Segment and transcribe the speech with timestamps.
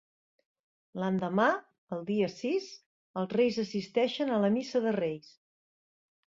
[1.01, 1.45] L'endemà,
[1.97, 2.71] el dia sis,
[3.23, 5.33] els Reis assisteixen a la Missa de Reis.